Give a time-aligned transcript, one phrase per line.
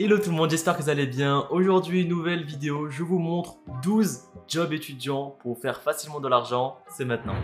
[0.00, 1.48] Hello tout le monde, j'espère que vous allez bien.
[1.50, 6.78] Aujourd'hui, nouvelle vidéo, je vous montre 12 jobs étudiants pour faire facilement de l'argent.
[6.88, 7.34] C'est maintenant.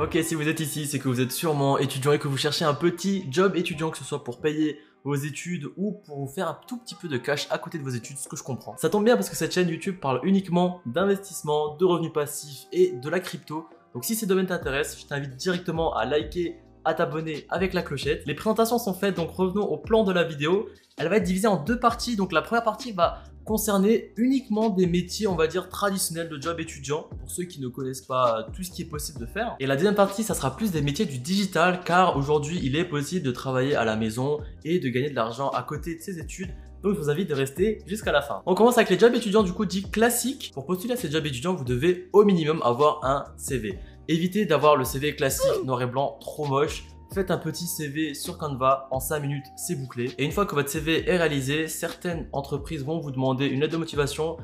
[0.00, 2.64] Ok, si vous êtes ici, c'est que vous êtes sûrement étudiant et que vous cherchez
[2.64, 6.48] un petit job étudiant, que ce soit pour payer vos études ou pour vous faire
[6.48, 8.76] un tout petit peu de cash à côté de vos études, ce que je comprends.
[8.76, 12.90] Ça tombe bien parce que cette chaîne YouTube parle uniquement d'investissement, de revenus passifs et
[12.90, 13.68] de la crypto.
[13.94, 18.26] Donc si ces domaines t'intéressent, je t'invite directement à liker, à t'abonner avec la clochette.
[18.26, 20.68] Les présentations sont faites, donc revenons au plan de la vidéo.
[20.98, 22.16] Elle va être divisée en deux parties.
[22.16, 26.60] Donc la première partie va concerner uniquement des métiers, on va dire, traditionnels de job
[26.60, 29.56] étudiant, pour ceux qui ne connaissent pas tout ce qui est possible de faire.
[29.60, 32.84] Et la deuxième partie, ça sera plus des métiers du digital, car aujourd'hui, il est
[32.84, 36.18] possible de travailler à la maison et de gagner de l'argent à côté de ses
[36.18, 36.50] études.
[36.82, 38.42] Donc je vous invite de rester jusqu'à la fin.
[38.46, 40.52] On commence avec les jobs étudiants du coup dit classiques.
[40.54, 43.78] Pour postuler à ces jobs étudiants, vous devez au minimum avoir un CV.
[44.08, 48.38] Évitez d'avoir le CV classique noir et blanc trop moche faites un petit CV sur
[48.38, 50.14] Canva, en 5 minutes c'est bouclé.
[50.18, 53.72] Et une fois que votre CV est réalisé, certaines entreprises vont vous demander une lettre
[53.72, 54.36] de motivation.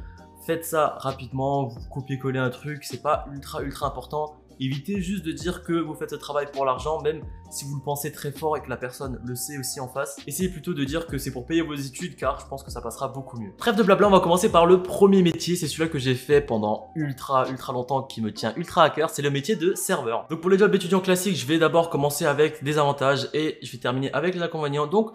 [0.47, 4.42] Faites ça rapidement, vous copiez-coller un truc, c'est pas ultra ultra important.
[4.61, 7.83] Évitez juste de dire que vous faites ce travail pour l'argent, même si vous le
[7.83, 10.17] pensez très fort et que la personne le sait aussi en face.
[10.27, 12.81] Essayez plutôt de dire que c'est pour payer vos études car je pense que ça
[12.81, 13.53] passera beaucoup mieux.
[13.59, 15.57] Trêve de blabla, on va commencer par le premier métier.
[15.57, 19.11] C'est celui-là que j'ai fait pendant ultra ultra longtemps qui me tient ultra à cœur.
[19.11, 20.27] C'est le métier de serveur.
[20.31, 23.71] Donc pour les jobs étudiants classiques, je vais d'abord commencer avec des avantages et je
[23.73, 24.87] vais terminer avec les inconvénients.
[24.87, 25.13] Donc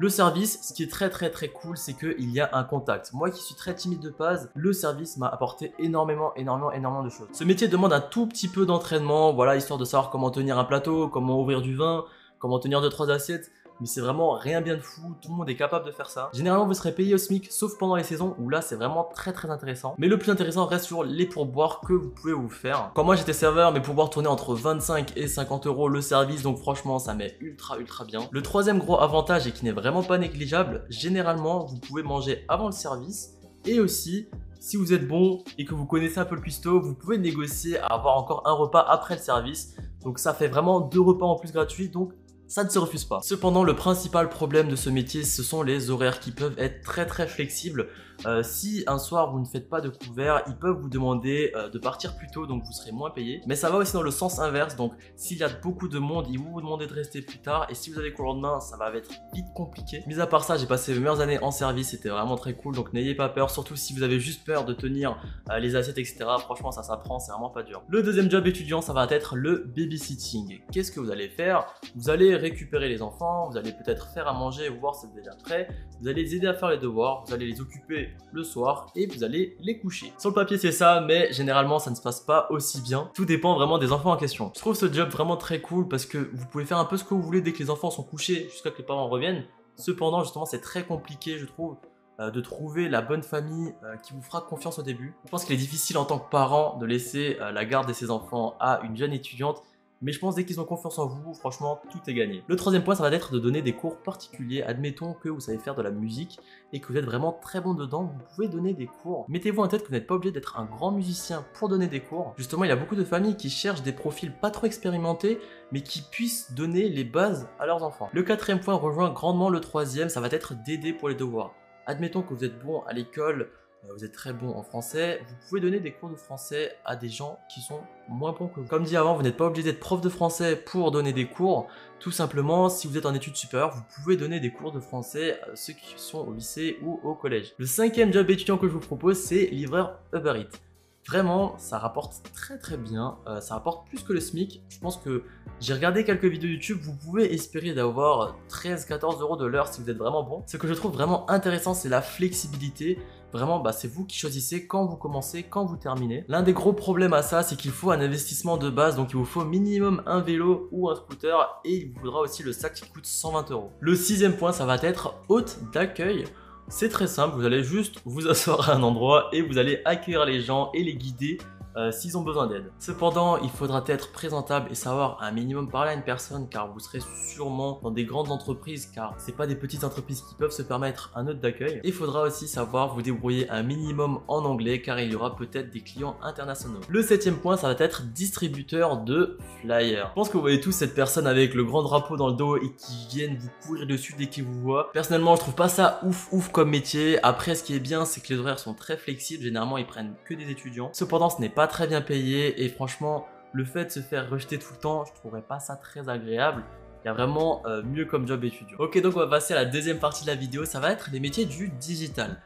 [0.00, 3.12] le service, ce qui est très très très cool, c'est qu'il y a un contact.
[3.12, 7.10] Moi qui suis très timide de base, le service m'a apporté énormément, énormément, énormément de
[7.10, 7.28] choses.
[7.34, 10.64] Ce métier demande un tout petit peu d'entraînement, voilà, histoire de savoir comment tenir un
[10.64, 12.06] plateau, comment ouvrir du vin,
[12.38, 15.48] comment tenir deux trois assiettes mais c'est vraiment rien bien de fou, tout le monde
[15.48, 16.30] est capable de faire ça.
[16.32, 19.32] Généralement, vous serez payé au SMIC, sauf pendant les saisons où là, c'est vraiment très
[19.32, 19.94] très intéressant.
[19.98, 22.90] Mais le plus intéressant reste sur les pourboires que vous pouvez vous faire.
[22.94, 26.58] Quand moi j'étais serveur, mes pourboires tournaient entre 25 et 50 euros le service, donc
[26.58, 28.20] franchement, ça met ultra ultra bien.
[28.30, 32.66] Le troisième gros avantage et qui n'est vraiment pas négligeable, généralement, vous pouvez manger avant
[32.66, 33.34] le service
[33.66, 34.28] et aussi
[34.60, 37.78] si vous êtes bon et que vous connaissez un peu le cuistot, vous pouvez négocier
[37.78, 39.74] à avoir encore un repas après le service.
[40.02, 41.88] Donc ça fait vraiment deux repas en plus gratuits.
[41.88, 42.12] Donc
[42.50, 43.20] ça ne se refuse pas.
[43.22, 47.06] Cependant, le principal problème de ce métier, ce sont les horaires qui peuvent être très
[47.06, 47.86] très flexibles.
[48.26, 51.70] Euh, si un soir vous ne faites pas de couvert, ils peuvent vous demander euh,
[51.70, 53.40] de partir plus tôt, donc vous serez moins payé.
[53.46, 56.26] Mais ça va aussi dans le sens inverse, donc s'il y a beaucoup de monde,
[56.28, 57.66] ils vont vous demander de rester plus tard.
[57.70, 60.02] Et si vous avez cours le lendemain, ça va être vite compliqué.
[60.06, 62.74] Mis à part ça, j'ai passé mes meilleures années en service, c'était vraiment très cool,
[62.74, 65.16] donc n'ayez pas peur, surtout si vous avez juste peur de tenir
[65.50, 66.26] euh, les assiettes, etc.
[66.40, 67.82] Franchement, ça s'apprend, c'est vraiment pas dur.
[67.88, 70.60] Le deuxième job étudiant, ça va être le babysitting.
[70.72, 71.66] Qu'est-ce que vous allez faire?
[71.96, 75.32] Vous allez récupérer les enfants, vous allez peut-être faire à manger voir si c'est déjà
[75.42, 75.68] prêt,
[76.00, 79.06] vous allez les aider à faire les devoirs, vous allez les occuper le soir et
[79.06, 80.12] vous allez les coucher.
[80.18, 83.10] Sur le papier c'est ça, mais généralement ça ne se passe pas aussi bien.
[83.14, 84.52] Tout dépend vraiment des enfants en question.
[84.54, 87.04] Je trouve ce job vraiment très cool parce que vous pouvez faire un peu ce
[87.04, 89.44] que vous voulez dès que les enfants sont couchés jusqu'à que les parents reviennent.
[89.76, 91.76] Cependant justement c'est très compliqué je trouve
[92.20, 95.14] euh, de trouver la bonne famille euh, qui vous fera confiance au début.
[95.24, 97.94] Je pense qu'il est difficile en tant que parent de laisser euh, la garde de
[97.94, 99.62] ses enfants à une jeune étudiante
[100.02, 102.42] mais je pense dès qu'ils ont confiance en vous, franchement, tout est gagné.
[102.46, 104.62] Le troisième point, ça va être de donner des cours particuliers.
[104.62, 106.38] Admettons que vous savez faire de la musique
[106.72, 109.26] et que vous êtes vraiment très bon dedans, vous pouvez donner des cours.
[109.28, 112.00] Mettez-vous en tête que vous n'êtes pas obligé d'être un grand musicien pour donner des
[112.00, 112.34] cours.
[112.36, 115.38] Justement, il y a beaucoup de familles qui cherchent des profils pas trop expérimentés,
[115.72, 118.08] mais qui puissent donner les bases à leurs enfants.
[118.12, 121.54] Le quatrième point rejoint grandement le troisième, ça va être d'aider pour les devoirs.
[121.86, 123.50] Admettons que vous êtes bon à l'école,
[123.88, 127.08] vous êtes très bon en français, vous pouvez donner des cours de français à des
[127.08, 128.66] gens qui sont moins bons que vous.
[128.66, 131.68] Comme dit avant, vous n'êtes pas obligé d'être prof de français pour donner des cours.
[131.98, 135.40] Tout simplement, si vous êtes en études supérieures, vous pouvez donner des cours de français
[135.42, 137.54] à ceux qui sont au lycée ou au collège.
[137.58, 140.69] Le cinquième job étudiant que je vous propose, c'est livreur Uber Eats.
[141.10, 144.62] Vraiment, ça rapporte très très bien, euh, ça rapporte plus que le SMIC.
[144.68, 145.24] Je pense que
[145.58, 149.90] j'ai regardé quelques vidéos YouTube, vous pouvez espérer d'avoir 13-14 euros de l'heure si vous
[149.90, 150.44] êtes vraiment bon.
[150.46, 153.00] Ce que je trouve vraiment intéressant, c'est la flexibilité.
[153.32, 156.24] Vraiment, bah, c'est vous qui choisissez quand vous commencez, quand vous terminez.
[156.28, 159.16] L'un des gros problèmes à ça, c'est qu'il faut un investissement de base, donc il
[159.16, 162.74] vous faut minimum un vélo ou un scooter, et il vous faudra aussi le sac
[162.74, 163.72] qui coûte 120 euros.
[163.80, 166.26] Le sixième point, ça va être hôte d'accueil.
[166.72, 170.24] C'est très simple, vous allez juste vous asseoir à un endroit et vous allez accueillir
[170.24, 171.38] les gens et les guider
[171.76, 172.70] euh, s'ils ont besoin d'aide.
[172.78, 176.80] Cependant, il faudra être présentable et savoir un minimum parler à une personne car vous
[176.80, 180.62] serez sûrement dans des grandes entreprises car c'est pas des petites entreprises qui peuvent se
[180.62, 181.80] permettre un hôte d'accueil.
[181.84, 185.70] Il faudra aussi savoir vous débrouiller un minimum en anglais car il y aura peut-être
[185.70, 186.80] des clients internationaux.
[186.88, 190.08] Le septième point, ça va être distributeur de flyers.
[190.10, 192.56] Je pense que vous voyez tous cette personne avec le grand drapeau dans le dos
[192.56, 194.90] et qui viennent vous courir dessus dès qu'ils vous voient.
[194.92, 197.22] Personnellement, je trouve pas ça ouf ouf comme métier.
[197.22, 199.42] Après, ce qui est bien, c'est que les horaires sont très flexibles.
[199.42, 200.90] Généralement, ils prennent que des étudiants.
[200.92, 204.30] Cependant, ce n'est pas pas très bien payé et franchement, le fait de se faire
[204.30, 206.64] rejeter tout le temps, je trouverais pas ça très agréable.
[207.04, 208.78] Il y a vraiment euh, mieux comme job étudiant.
[208.78, 210.64] Ok, donc on va passer à la deuxième partie de la vidéo.
[210.64, 212.40] Ça va être les métiers du digital.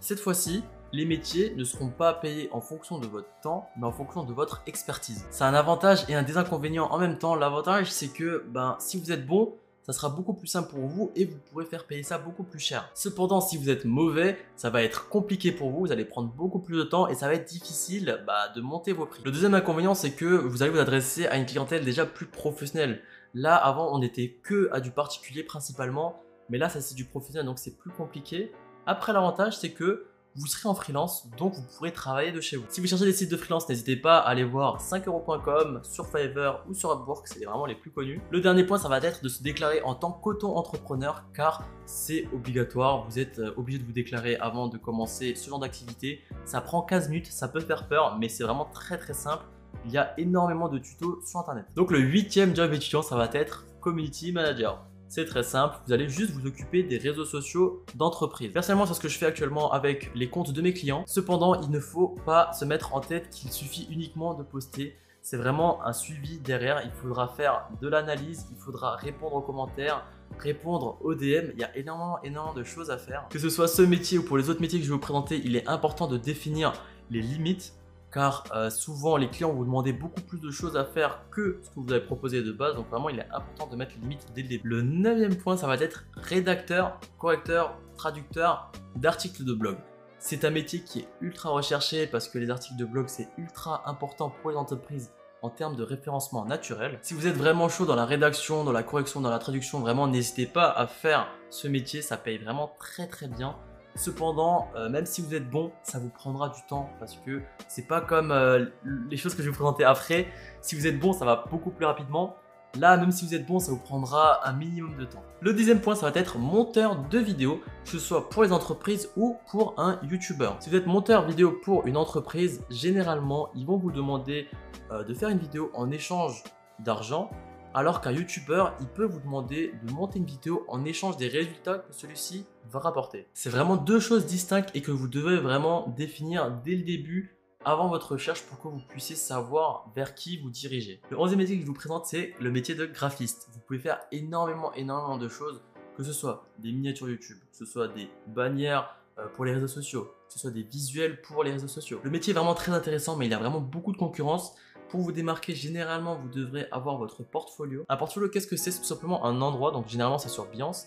[0.00, 3.92] Cette fois-ci, les métiers ne seront pas payés en fonction de votre temps, mais en
[3.92, 5.24] fonction de votre expertise.
[5.30, 7.36] C'est un avantage et un désinconvénient en même temps.
[7.36, 9.54] L'avantage, c'est que ben, si vous êtes bon,
[9.86, 12.58] ça sera beaucoup plus simple pour vous et vous pourrez faire payer ça beaucoup plus
[12.58, 12.90] cher.
[12.94, 16.58] Cependant, si vous êtes mauvais, ça va être compliqué pour vous, vous allez prendre beaucoup
[16.58, 19.22] plus de temps et ça va être difficile bah, de monter vos prix.
[19.24, 23.00] Le deuxième inconvénient, c'est que vous allez vous adresser à une clientèle déjà plus professionnelle.
[23.32, 27.46] Là, avant, on n'était que à du particulier principalement, mais là, ça c'est du professionnel,
[27.46, 28.50] donc c'est plus compliqué.
[28.86, 30.06] Après, l'avantage, c'est que
[30.36, 32.64] vous serez en freelance, donc vous pourrez travailler de chez vous.
[32.68, 36.62] Si vous cherchez des sites de freelance, n'hésitez pas à aller voir 5euros.com, sur Fiverr
[36.68, 38.20] ou sur Upwork, c'est vraiment les plus connus.
[38.30, 43.06] Le dernier point, ça va être de se déclarer en tant qu'auto-entrepreneur, car c'est obligatoire.
[43.08, 46.20] Vous êtes euh, obligé de vous déclarer avant de commencer ce genre d'activité.
[46.44, 49.44] Ça prend 15 minutes, ça peut faire peur, mais c'est vraiment très très simple.
[49.86, 51.64] Il y a énormément de tutos sur internet.
[51.76, 54.84] Donc le huitième job étudiant, ça va être Community Manager.
[55.08, 58.52] C'est très simple, vous allez juste vous occuper des réseaux sociaux d'entreprise.
[58.52, 61.04] Personnellement, c'est ce que je fais actuellement avec les comptes de mes clients.
[61.06, 64.96] Cependant, il ne faut pas se mettre en tête qu'il suffit uniquement de poster.
[65.22, 66.82] C'est vraiment un suivi derrière.
[66.84, 70.04] Il faudra faire de l'analyse, il faudra répondre aux commentaires,
[70.38, 71.50] répondre aux DM.
[71.54, 73.26] Il y a énormément, énormément de choses à faire.
[73.30, 75.40] Que ce soit ce métier ou pour les autres métiers que je vais vous présenter,
[75.44, 76.72] il est important de définir
[77.10, 77.74] les limites
[78.16, 81.68] car euh, souvent les clients vous demander beaucoup plus de choses à faire que ce
[81.68, 82.74] que vous avez proposé de base.
[82.74, 84.68] Donc vraiment, il est important de mettre les limites dès le début.
[84.70, 89.76] Le neuvième point, ça va être rédacteur, correcteur, traducteur d'articles de blog.
[90.18, 93.82] C'est un métier qui est ultra recherché parce que les articles de blog, c'est ultra
[93.86, 96.98] important pour les entreprises en termes de référencement naturel.
[97.02, 100.08] Si vous êtes vraiment chaud dans la rédaction, dans la correction, dans la traduction, vraiment
[100.08, 103.56] n'hésitez pas à faire ce métier, ça paye vraiment très très bien.
[103.96, 107.86] Cependant, euh, même si vous êtes bon, ça vous prendra du temps parce que c'est
[107.88, 108.66] pas comme euh,
[109.10, 110.28] les choses que je vais vous présenter après.
[110.60, 112.36] Si vous êtes bon, ça va beaucoup plus rapidement.
[112.78, 115.22] Là, même si vous êtes bon, ça vous prendra un minimum de temps.
[115.40, 119.08] Le deuxième point, ça va être monteur de vidéo, que ce soit pour les entreprises
[119.16, 120.50] ou pour un YouTuber.
[120.60, 124.48] Si vous êtes monteur vidéo pour une entreprise, généralement, ils vont vous demander
[124.90, 126.44] euh, de faire une vidéo en échange
[126.80, 127.30] d'argent
[127.76, 131.80] alors qu'un YouTuber, il peut vous demander de monter une vidéo en échange des résultats
[131.80, 133.26] que celui-ci va rapporter.
[133.34, 137.36] C'est vraiment deux choses distinctes et que vous devez vraiment définir dès le début
[137.66, 141.02] avant votre recherche pour que vous puissiez savoir vers qui vous dirigez.
[141.10, 143.48] Le onzième métier que je vous présente, c'est le métier de graphiste.
[143.52, 145.60] Vous pouvez faire énormément, énormément de choses,
[145.98, 149.68] que ce soit des miniatures YouTube, que ce soit des bannières euh, pour les réseaux
[149.68, 152.00] sociaux, que ce soit des visuels pour les réseaux sociaux.
[152.02, 154.54] Le métier est vraiment très intéressant, mais il y a vraiment beaucoup de concurrence.
[154.88, 157.84] Pour vous démarquer, généralement, vous devrez avoir votre portfolio.
[157.88, 158.70] Un portfolio, qu'est-ce que c'est?
[158.70, 160.86] C'est tout simplement un endroit, donc généralement c'est sur Behance,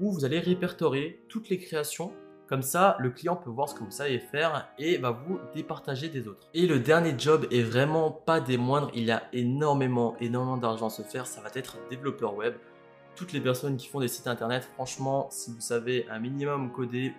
[0.00, 2.12] où vous allez répertorier toutes les créations.
[2.46, 6.08] Comme ça, le client peut voir ce que vous savez faire et va vous départager
[6.08, 6.48] des autres.
[6.54, 8.90] Et le dernier job est vraiment pas des moindres.
[8.94, 11.26] Il y a énormément, énormément d'argent à se faire.
[11.26, 12.54] Ça va être développeur web.
[13.16, 17.12] Toutes les personnes qui font des sites internet, franchement, si vous savez un minimum coder,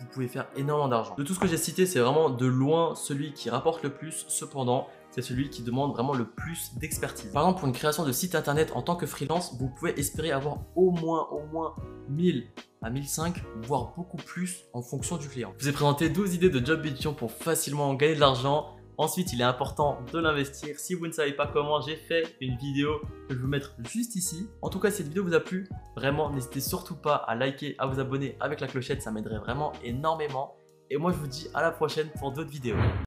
[0.00, 1.14] vous pouvez faire énormément d'argent.
[1.16, 4.24] De tout ce que j'ai cité, c'est vraiment de loin celui qui rapporte le plus.
[4.28, 7.30] Cependant, c'est celui qui demande vraiment le plus d'expertise.
[7.32, 10.32] Par exemple, pour une création de site internet en tant que freelance, vous pouvez espérer
[10.32, 11.74] avoir au moins, au moins
[12.08, 12.48] 1000
[12.82, 15.52] à 1005, voire beaucoup plus en fonction du client.
[15.58, 18.76] Je vous ai présenté 12 idées de job étudiant pour facilement gagner de l'argent.
[18.98, 20.78] Ensuite, il est important de l'investir.
[20.78, 23.74] Si vous ne savez pas comment, j'ai fait une vidéo que je vais vous mettre
[23.90, 24.48] juste ici.
[24.60, 27.74] En tout cas, si cette vidéo vous a plu, vraiment, n'hésitez surtout pas à liker,
[27.78, 30.56] à vous abonner avec la clochette, ça m'aiderait vraiment énormément.
[30.90, 32.76] Et moi, je vous dis à la prochaine pour d'autres vidéos.